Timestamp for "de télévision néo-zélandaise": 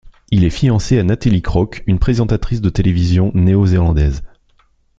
2.59-4.23